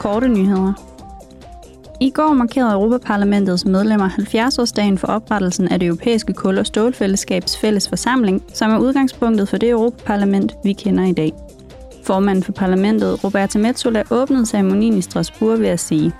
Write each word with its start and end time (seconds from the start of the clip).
korte 0.00 0.28
nyheder. 0.28 0.72
I 2.00 2.10
går 2.10 2.32
markerede 2.32 2.72
Europaparlamentets 2.72 3.64
medlemmer 3.64 4.08
70-årsdagen 4.08 4.98
for 4.98 5.06
oprettelsen 5.06 5.68
af 5.68 5.78
det 5.80 5.86
europæiske 5.86 6.32
kul- 6.32 6.58
og 6.58 6.66
stålfællesskabs 6.66 7.56
fælles 7.56 7.88
forsamling, 7.88 8.42
som 8.54 8.70
er 8.70 8.78
udgangspunktet 8.78 9.48
for 9.48 9.56
det 9.56 9.70
Europaparlament, 9.70 10.54
vi 10.64 10.72
kender 10.72 11.04
i 11.04 11.12
dag. 11.12 11.32
Formanden 12.04 12.44
for 12.44 12.52
parlamentet, 12.52 13.24
Roberta 13.24 13.58
Metsola, 13.58 14.02
åbnede 14.10 14.46
ceremonien 14.46 14.98
i 14.98 15.02
Strasbourg 15.02 15.58
ved 15.58 15.68
at 15.68 15.80
sige, 15.80 16.12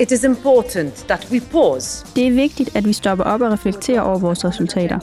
It 0.00 0.12
is 0.12 0.24
important 0.24 0.94
that 0.94 1.28
we 1.32 1.40
pause. 1.40 2.06
Det 2.16 2.26
er 2.26 2.32
vigtigt, 2.32 2.76
at 2.76 2.86
vi 2.86 2.92
stopper 2.92 3.24
op 3.24 3.40
og 3.40 3.52
reflekterer 3.52 4.00
over 4.00 4.18
vores 4.18 4.44
resultater. 4.44 4.98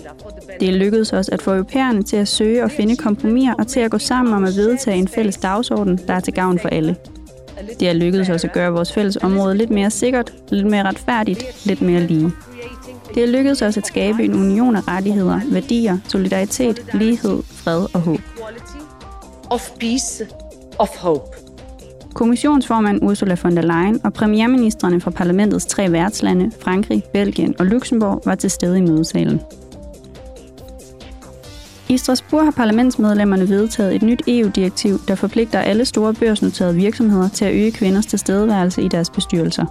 Det 0.60 0.70
er 0.70 0.74
lykkedes 0.74 1.14
os 1.14 1.30
at 1.30 1.42
få 1.42 1.52
europæerne 1.52 2.04
til 2.04 2.18
at 2.18 2.28
søge 2.28 2.64
og 2.64 2.72
finde 2.72 2.96
kompromiser 2.96 3.54
og 3.54 3.68
til 3.68 3.80
at 3.80 3.92
gå 3.92 3.98
sammen 3.98 4.34
om 4.34 4.44
at 4.44 4.56
vedtage 4.58 4.98
en 4.98 5.08
fælles 5.08 5.38
dagsorden, 5.38 6.00
der 6.08 6.14
er 6.14 6.20
til 6.20 6.34
gavn 6.34 6.60
for 6.60 6.70
alle. 6.70 6.96
Det 7.80 7.90
er 7.90 7.94
lykkedes 7.94 8.30
os 8.30 8.44
at 8.44 8.54
gøre 8.54 8.72
vores 8.72 8.94
fælles 8.94 9.18
område 9.18 9.58
lidt 9.58 9.70
mere 9.70 9.90
sikkert, 9.90 10.34
lidt 10.50 10.68
mere 10.68 10.84
retfærdigt, 10.84 11.66
lidt 11.66 11.82
mere 11.82 12.02
lige. 12.02 12.32
Det 13.16 13.24
er 13.24 13.28
lykkedes 13.28 13.62
os 13.62 13.78
at 13.78 13.88
skabe 13.88 14.24
en 14.24 14.34
union 14.34 14.76
af 14.76 14.88
rettigheder, 14.88 15.40
værdier, 15.52 15.98
solidaritet, 16.08 16.86
lighed, 16.94 17.44
fred 17.44 17.86
og 17.94 18.02
håb. 18.02 18.20
Of 19.50 19.70
peace, 19.80 20.28
of 20.80 20.90
hope. 20.98 21.38
Kommissionsformand 22.14 23.00
Ursula 23.04 23.36
von 23.44 23.56
der 23.56 23.62
Leyen 23.62 24.00
og 24.04 24.14
premierministerne 24.14 25.02
fra 25.02 25.12
parlamentets 25.12 25.66
tre 25.66 25.92
værtslande, 25.92 26.52
Frankrig, 26.60 27.04
Belgien 27.14 27.56
og 27.60 27.66
Luxembourg, 27.66 28.22
var 28.26 28.36
til 28.36 28.52
stede 28.52 28.78
i 28.78 28.82
mødesalen. 28.82 29.42
I 31.96 31.98
Strasbourg 31.98 32.44
har 32.44 32.52
parlamentsmedlemmerne 32.52 33.50
vedtaget 33.50 33.96
et 33.96 34.02
nyt 34.02 34.22
EU-direktiv, 34.28 35.00
der 35.08 35.16
forpligter 35.16 35.60
alle 35.60 35.86
store 35.86 36.14
børsnoterede 36.14 36.76
virksomheder 36.76 37.30
til 37.30 37.46
at 37.46 37.54
øge 37.54 37.72
kvinders 37.72 38.06
tilstedeværelse 38.06 38.82
i 38.82 38.88
deres 38.88 39.10
bestyrelser. 39.10 39.66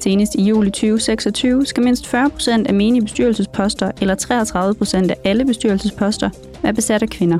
Senest 0.00 0.34
i 0.34 0.42
juli 0.42 0.70
2026 0.70 1.66
skal 1.66 1.82
mindst 1.82 2.06
40 2.06 2.30
procent 2.30 2.66
af 2.66 2.74
menige 2.74 3.02
bestyrelsesposter 3.02 3.90
eller 4.00 4.14
33 4.14 4.74
procent 4.74 5.10
af 5.10 5.16
alle 5.24 5.44
bestyrelsesposter 5.44 6.30
være 6.62 6.72
besat 6.74 7.02
af 7.02 7.08
kvinder. 7.08 7.38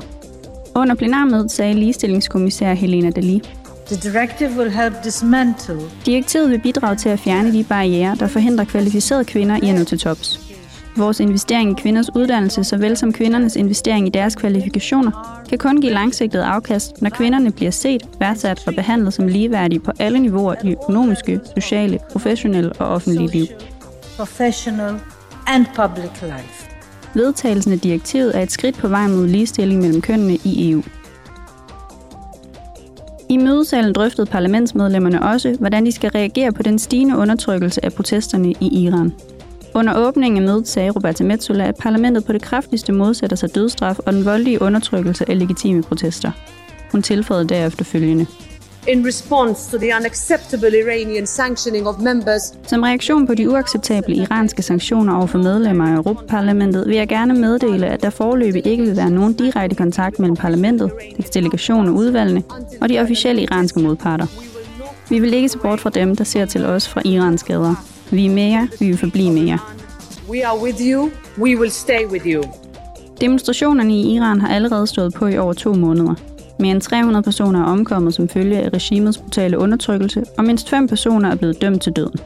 Under 0.75 0.95
plenarmødet 0.95 1.51
sagde 1.51 1.73
ligestillingskommissær 1.73 2.73
Helena 2.73 3.09
Dali, 3.09 3.41
The 3.87 4.11
directive 4.11 4.49
will 4.57 4.71
help 4.71 5.03
dismantle 5.03 5.79
Direktivet 6.05 6.51
vil 6.51 6.59
bidrage 6.59 6.95
til 6.95 7.09
at 7.09 7.19
fjerne 7.19 7.53
de 7.53 7.63
barriere, 7.63 8.15
der 8.19 8.27
forhindrer 8.27 8.65
kvalificerede 8.65 9.25
kvinder 9.25 9.59
i 9.63 9.69
at 9.69 9.75
nå 9.75 9.83
til 9.83 9.99
tops. 9.99 10.39
Vores 10.97 11.19
investering 11.19 11.71
i 11.71 11.81
kvinders 11.81 12.15
uddannelse, 12.15 12.63
såvel 12.63 12.97
som 12.97 13.13
kvindernes 13.13 13.55
investering 13.55 14.07
i 14.07 14.09
deres 14.09 14.35
kvalifikationer, 14.35 15.43
kan 15.49 15.57
kun 15.57 15.81
give 15.81 15.93
langsigtet 15.93 16.39
afkast, 16.39 17.01
når 17.01 17.09
kvinderne 17.09 17.51
bliver 17.51 17.71
set, 17.71 18.03
værdsat 18.19 18.67
og 18.67 18.73
behandlet 18.75 19.13
som 19.13 19.27
ligeværdige 19.27 19.79
på 19.79 19.91
alle 19.99 20.19
niveauer 20.19 20.55
i 20.63 20.71
økonomiske, 20.71 21.39
sociale, 21.55 21.99
professionelle 22.11 22.73
og 22.73 22.87
offentlige 22.87 23.31
liv. 23.31 23.45
professional 24.17 24.95
and 25.47 25.65
public 25.75 26.21
life. 26.21 26.69
Vedtagelsen 27.13 27.71
af 27.71 27.79
direktivet 27.79 28.37
er 28.37 28.41
et 28.41 28.51
skridt 28.51 28.77
på 28.77 28.87
vejen 28.87 29.15
mod 29.15 29.27
ligestilling 29.27 29.81
mellem 29.81 30.01
kønnene 30.01 30.37
i 30.43 30.71
EU. 30.71 30.83
I 33.29 33.37
mødesalen 33.37 33.93
drøftede 33.93 34.27
parlamentsmedlemmerne 34.27 35.21
også, 35.21 35.55
hvordan 35.59 35.85
de 35.85 35.91
skal 35.91 36.09
reagere 36.09 36.51
på 36.51 36.63
den 36.63 36.79
stigende 36.79 37.17
undertrykkelse 37.17 37.85
af 37.85 37.93
protesterne 37.93 38.51
i 38.51 38.83
Iran. 38.85 39.13
Under 39.75 39.93
åbningen 39.97 40.43
af 40.43 40.49
mødet 40.49 40.67
sagde 40.67 40.89
Roberta 40.89 41.23
Metsola, 41.23 41.67
at 41.67 41.75
parlamentet 41.75 42.25
på 42.25 42.33
det 42.33 42.41
kraftigste 42.41 42.91
modsætter 42.91 43.35
sig 43.35 43.55
dødsstraf 43.55 43.99
og 43.99 44.13
den 44.13 44.25
voldelige 44.25 44.61
undertrykkelse 44.61 45.29
af 45.29 45.39
legitime 45.39 45.83
protester. 45.83 46.31
Hun 46.91 47.01
tilføjede 47.01 47.47
derefter 47.47 47.85
følgende. 47.85 48.25
In 48.87 49.07
response 49.07 49.71
to 49.71 49.77
the 49.77 49.91
unacceptable 49.99 50.79
Iranian 50.79 51.25
sanctioning 51.25 51.87
of 51.87 51.95
members 51.99 52.53
Som 52.67 52.83
reaktion 52.83 53.27
på 53.27 53.33
de 53.33 53.49
uacceptable 53.49 54.15
iranske 54.15 54.61
sanktioner 54.61 55.15
over 55.15 55.27
for 55.27 55.37
medlemmer 55.37 55.87
af 55.87 55.95
Europaparlamentet 55.95 56.87
vil 56.87 56.95
jeg 56.95 57.07
gerne 57.07 57.33
meddele, 57.33 57.87
at 57.87 58.03
der 58.03 58.09
foreløbig 58.09 58.67
ikke 58.67 58.83
vil 58.83 58.97
være 58.97 59.09
nogen 59.09 59.33
direkte 59.33 59.75
kontakt 59.75 60.19
mellem 60.19 60.35
parlamentet, 60.35 60.91
dets 61.17 61.29
delegation 61.29 61.87
og 61.87 61.93
udvalgene 61.93 62.43
og 62.81 62.89
de 62.89 62.99
officielle 62.99 63.41
iranske 63.41 63.79
modparter. 63.79 64.25
Vi 65.09 65.19
vil 65.19 65.33
ikke 65.33 65.49
se 65.49 65.57
bort 65.57 65.79
fra 65.79 65.89
dem, 65.89 66.15
der 66.15 66.23
ser 66.23 66.45
til 66.45 66.65
os 66.65 66.89
fra 66.89 67.01
Irans 67.05 67.43
gader. 67.43 67.94
Vi 68.11 68.25
er 68.25 68.29
mere, 68.29 68.67
vi 68.79 68.85
vil 68.85 68.97
forblive 68.97 69.33
mere. 69.33 69.59
We 70.29 70.45
are 70.47 70.63
with 70.63 70.77
you. 70.81 71.09
We 71.37 71.59
will 71.59 71.71
stay 71.71 72.05
with 72.11 72.27
you. 72.27 72.43
Demonstrationerne 73.21 73.95
i 73.95 74.15
Iran 74.15 74.41
har 74.41 74.47
allerede 74.47 74.87
stået 74.87 75.13
på 75.13 75.27
i 75.27 75.37
over 75.37 75.53
to 75.53 75.73
måneder. 75.73 76.15
Mere 76.59 76.71
end 76.71 76.81
300 76.81 77.23
personer 77.23 77.59
er 77.59 77.65
omkommet 77.65 78.13
som 78.13 78.29
følge 78.29 78.57
af 78.59 78.69
regimets 78.73 79.17
brutale 79.17 79.57
undertrykkelse, 79.57 80.23
og 80.37 80.43
mindst 80.43 80.69
fem 80.69 80.87
personer 80.87 81.31
er 81.31 81.35
blevet 81.35 81.61
dømt 81.61 81.81
til 81.81 81.91
døden. 81.93 82.19